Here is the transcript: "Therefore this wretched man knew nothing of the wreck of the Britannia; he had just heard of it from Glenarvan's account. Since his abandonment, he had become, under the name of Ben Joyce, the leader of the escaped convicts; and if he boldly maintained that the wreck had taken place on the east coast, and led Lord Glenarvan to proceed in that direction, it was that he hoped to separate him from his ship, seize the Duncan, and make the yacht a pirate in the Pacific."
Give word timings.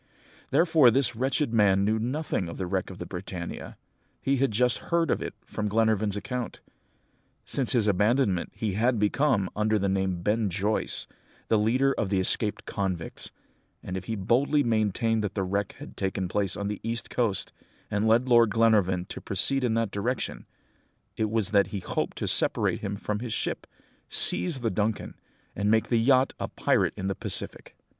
"Therefore 0.49 0.89
this 0.89 1.15
wretched 1.15 1.53
man 1.53 1.85
knew 1.85 1.99
nothing 1.99 2.49
of 2.49 2.57
the 2.57 2.65
wreck 2.65 2.89
of 2.89 2.97
the 2.97 3.05
Britannia; 3.05 3.77
he 4.19 4.37
had 4.37 4.49
just 4.49 4.79
heard 4.89 5.11
of 5.11 5.21
it 5.21 5.35
from 5.45 5.67
Glenarvan's 5.67 6.17
account. 6.17 6.59
Since 7.45 7.73
his 7.73 7.87
abandonment, 7.87 8.51
he 8.55 8.73
had 8.73 8.97
become, 8.97 9.47
under 9.55 9.77
the 9.77 9.87
name 9.87 10.13
of 10.13 10.23
Ben 10.23 10.49
Joyce, 10.49 11.05
the 11.49 11.59
leader 11.59 11.93
of 11.93 12.09
the 12.09 12.19
escaped 12.19 12.65
convicts; 12.65 13.29
and 13.83 13.95
if 13.95 14.05
he 14.05 14.15
boldly 14.15 14.63
maintained 14.63 15.23
that 15.23 15.35
the 15.35 15.43
wreck 15.43 15.73
had 15.73 15.95
taken 15.95 16.27
place 16.27 16.57
on 16.57 16.67
the 16.67 16.79
east 16.81 17.11
coast, 17.11 17.53
and 17.91 18.07
led 18.07 18.27
Lord 18.27 18.49
Glenarvan 18.49 19.05
to 19.09 19.21
proceed 19.21 19.63
in 19.63 19.75
that 19.75 19.91
direction, 19.91 20.47
it 21.15 21.29
was 21.29 21.51
that 21.51 21.67
he 21.67 21.79
hoped 21.79 22.17
to 22.17 22.27
separate 22.27 22.79
him 22.79 22.95
from 22.95 23.19
his 23.19 23.33
ship, 23.33 23.67
seize 24.09 24.61
the 24.61 24.71
Duncan, 24.71 25.13
and 25.55 25.69
make 25.69 25.89
the 25.89 25.99
yacht 25.99 26.33
a 26.39 26.47
pirate 26.47 26.95
in 26.97 27.05
the 27.07 27.13
Pacific." 27.13 27.75